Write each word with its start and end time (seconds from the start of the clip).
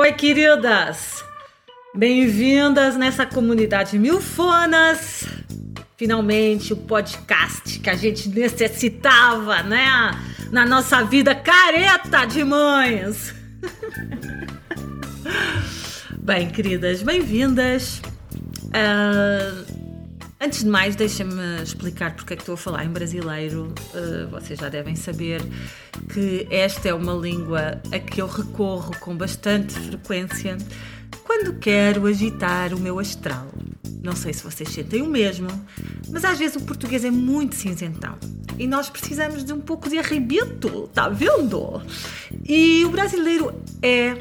Oi, 0.00 0.12
queridas! 0.12 1.24
Bem-vindas 1.92 2.96
nessa 2.96 3.26
comunidade 3.26 3.98
Milfonas! 3.98 5.26
Finalmente 5.96 6.72
o 6.72 6.76
podcast 6.76 7.80
que 7.80 7.90
a 7.90 7.96
gente 7.96 8.28
necessitava, 8.28 9.60
né? 9.64 9.84
Na 10.52 10.64
nossa 10.64 11.02
vida 11.02 11.34
careta 11.34 12.24
de 12.26 12.44
mães! 12.44 13.34
Bem, 16.22 16.48
queridas, 16.48 17.02
bem-vindas! 17.02 18.00
Uh, 18.66 19.77
Antes 20.40 20.62
de 20.62 20.70
mais, 20.70 20.94
deixa-me 20.94 21.62
explicar 21.62 22.14
porque 22.14 22.34
é 22.34 22.36
que 22.36 22.42
estou 22.42 22.54
a 22.54 22.58
falar 22.58 22.84
em 22.84 22.90
brasileiro. 22.90 23.74
Uh, 23.92 24.28
vocês 24.30 24.56
já 24.56 24.68
devem 24.68 24.94
saber 24.94 25.42
que 26.12 26.46
esta 26.48 26.88
é 26.88 26.94
uma 26.94 27.12
língua 27.12 27.82
a 27.92 27.98
que 27.98 28.22
eu 28.22 28.28
recorro 28.28 28.96
com 29.00 29.16
bastante 29.16 29.74
frequência 29.74 30.56
quando 31.24 31.58
quero 31.58 32.06
agitar 32.06 32.72
o 32.72 32.78
meu 32.78 33.00
astral. 33.00 33.48
Não 34.00 34.14
sei 34.14 34.32
se 34.32 34.44
vocês 34.44 34.68
sentem 34.68 35.02
o 35.02 35.08
mesmo, 35.08 35.48
mas 36.08 36.24
às 36.24 36.38
vezes 36.38 36.54
o 36.54 36.64
português 36.64 37.04
é 37.04 37.10
muito 37.10 37.56
cinzentão 37.56 38.16
e 38.56 38.66
nós 38.66 38.88
precisamos 38.88 39.44
de 39.44 39.52
um 39.52 39.60
pouco 39.60 39.88
de 39.88 39.98
arrebento, 39.98 40.88
tá 40.94 41.08
vendo? 41.08 41.82
E 42.48 42.84
o 42.84 42.90
brasileiro 42.90 43.52
é 43.82 44.16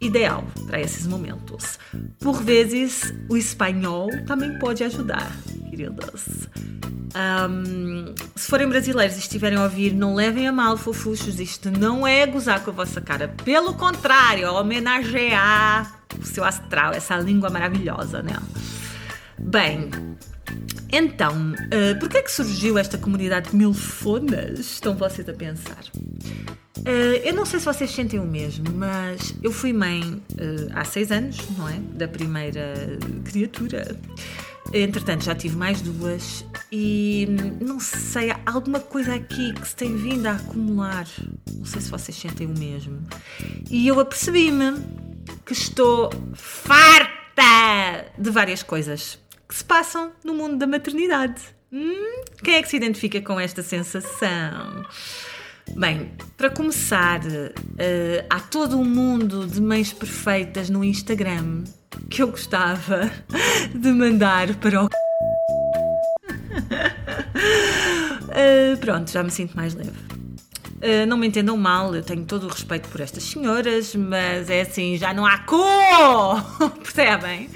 ideal 0.00 0.44
para 0.66 0.80
esses 0.80 1.06
momentos. 1.06 1.78
Por 2.20 2.42
vezes, 2.42 3.14
o 3.30 3.36
espanhol 3.36 4.10
também 4.26 4.58
pode 4.58 4.84
ajudar 4.84 5.34
queridas. 5.74 6.48
Um, 7.14 8.14
se 8.34 8.48
forem 8.48 8.68
brasileiros 8.68 9.16
e 9.16 9.18
estiverem 9.18 9.58
a 9.58 9.64
ouvir, 9.64 9.92
não 9.92 10.14
levem 10.14 10.46
a 10.46 10.52
mal, 10.52 10.76
fofuchos. 10.76 11.40
Isto 11.40 11.70
não 11.70 12.06
é 12.06 12.26
gozar 12.26 12.62
com 12.62 12.70
a 12.70 12.74
vossa 12.74 13.00
cara. 13.00 13.28
Pelo 13.44 13.74
contrário, 13.74 14.44
é 14.44 14.50
homenagear 14.50 16.00
o 16.20 16.24
seu 16.24 16.44
astral, 16.44 16.92
essa 16.92 17.16
língua 17.16 17.50
maravilhosa, 17.50 18.22
né? 18.22 18.36
Bem, 19.38 19.90
então, 20.92 21.52
uh, 21.52 21.98
por 21.98 22.08
que 22.08 22.18
é 22.18 22.22
que 22.22 22.30
surgiu 22.30 22.78
esta 22.78 22.96
comunidade 22.96 23.50
de 23.50 23.56
milfonas? 23.56 24.60
Estão 24.60 24.96
vocês 24.96 25.28
a 25.28 25.32
pensar. 25.32 25.84
Uh, 26.78 27.16
eu 27.24 27.32
não 27.32 27.46
sei 27.46 27.58
se 27.58 27.64
vocês 27.64 27.90
sentem 27.90 28.20
o 28.20 28.26
mesmo, 28.26 28.66
mas 28.74 29.34
eu 29.42 29.50
fui 29.50 29.72
mãe 29.72 30.02
uh, 30.02 30.70
há 30.74 30.84
seis 30.84 31.10
anos, 31.10 31.38
não 31.56 31.68
é? 31.68 31.78
Da 31.94 32.06
primeira 32.06 32.74
criatura. 33.24 33.96
Entretanto, 34.72 35.24
já 35.24 35.34
tive 35.34 35.56
mais 35.56 35.80
duas 35.80 36.44
e 36.72 37.26
não 37.60 37.78
sei, 37.78 38.30
há 38.30 38.40
alguma 38.46 38.80
coisa 38.80 39.14
aqui 39.14 39.52
que 39.52 39.68
se 39.68 39.76
tem 39.76 39.96
vindo 39.96 40.26
a 40.26 40.32
acumular. 40.32 41.06
Não 41.52 41.64
sei 41.64 41.80
se 41.80 41.90
vocês 41.90 42.16
sentem 42.16 42.46
o 42.46 42.58
mesmo. 42.58 43.00
E 43.70 43.86
eu 43.86 44.00
apercebi-me 44.00 44.82
que 45.44 45.52
estou 45.52 46.10
farta 46.34 48.06
de 48.18 48.30
várias 48.30 48.62
coisas 48.62 49.18
que 49.48 49.54
se 49.54 49.64
passam 49.64 50.12
no 50.24 50.34
mundo 50.34 50.56
da 50.56 50.66
maternidade. 50.66 51.40
Hum? 51.72 52.24
Quem 52.42 52.54
é 52.54 52.62
que 52.62 52.68
se 52.68 52.76
identifica 52.76 53.20
com 53.20 53.38
esta 53.38 53.62
sensação? 53.62 54.84
Bem, 55.76 56.12
para 56.36 56.50
começar, 56.50 57.20
uh, 57.20 58.26
há 58.30 58.40
todo 58.40 58.78
um 58.78 58.84
mundo 58.84 59.46
de 59.46 59.60
mães 59.60 59.92
perfeitas 59.92 60.68
no 60.68 60.84
Instagram 60.84 61.64
que 62.14 62.22
eu 62.22 62.28
gostava 62.28 63.10
de 63.74 63.88
mandar 63.88 64.54
para 64.56 64.84
o. 64.84 64.86
uh, 64.86 64.90
pronto, 68.80 69.10
já 69.10 69.24
me 69.24 69.32
sinto 69.32 69.56
mais 69.56 69.74
leve. 69.74 70.13
Uh, 70.84 71.06
não 71.06 71.16
me 71.16 71.26
entendam 71.26 71.56
mal, 71.56 71.94
eu 71.94 72.02
tenho 72.02 72.26
todo 72.26 72.44
o 72.44 72.48
respeito 72.50 72.90
por 72.90 73.00
estas 73.00 73.22
senhoras, 73.22 73.94
mas 73.94 74.50
é 74.50 74.60
assim, 74.60 74.98
já 74.98 75.14
não 75.14 75.24
há 75.24 75.38
cor! 75.38 76.44
Percebem? 76.82 77.48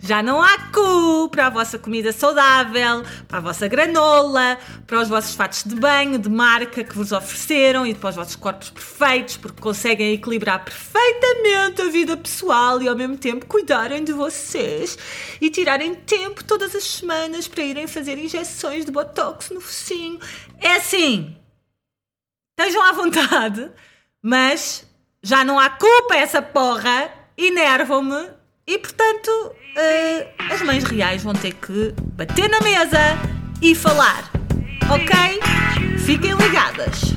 Já 0.00 0.22
não 0.22 0.40
há 0.40 0.56
cu 0.72 1.28
para 1.30 1.48
a 1.48 1.50
vossa 1.50 1.80
comida 1.80 2.12
saudável, 2.12 3.02
para 3.26 3.38
a 3.38 3.40
vossa 3.40 3.66
granola, 3.66 4.56
para 4.86 5.00
os 5.00 5.08
vossos 5.08 5.34
fatos 5.34 5.64
de 5.64 5.74
banho, 5.74 6.16
de 6.16 6.28
marca 6.28 6.84
que 6.84 6.94
vos 6.94 7.10
ofereceram 7.10 7.84
e 7.84 7.92
para 7.92 8.10
os 8.10 8.14
vossos 8.14 8.36
corpos 8.36 8.70
perfeitos, 8.70 9.36
porque 9.36 9.60
conseguem 9.60 10.12
equilibrar 10.12 10.64
perfeitamente 10.64 11.82
a 11.82 11.86
vida 11.86 12.16
pessoal 12.16 12.80
e 12.80 12.86
ao 12.86 12.94
mesmo 12.94 13.16
tempo 13.16 13.46
cuidarem 13.46 14.04
de 14.04 14.12
vocês 14.12 14.96
e 15.40 15.50
tirarem 15.50 15.92
tempo 15.92 16.44
todas 16.44 16.72
as 16.76 16.84
semanas 16.84 17.48
para 17.48 17.64
irem 17.64 17.88
fazer 17.88 18.16
injeções 18.16 18.84
de 18.84 18.92
botox 18.92 19.50
no 19.50 19.60
focinho. 19.60 20.20
É 20.60 20.76
assim! 20.76 21.36
Estejam 22.58 22.82
à 22.82 22.92
vontade, 22.92 23.70
mas 24.22 24.82
já 25.22 25.44
não 25.44 25.58
há 25.58 25.68
culpa 25.68 26.16
essa 26.16 26.40
porra, 26.40 27.10
enervam-me 27.36 28.30
e 28.66 28.78
portanto 28.78 29.28
uh, 29.28 30.44
as 30.50 30.62
mães 30.62 30.82
reais 30.84 31.22
vão 31.22 31.34
ter 31.34 31.52
que 31.52 31.94
bater 32.14 32.48
na 32.48 32.60
mesa 32.60 32.98
e 33.60 33.74
falar. 33.74 34.30
Ok? 34.90 35.98
Fiquem 35.98 36.32
ligadas. 36.32 37.14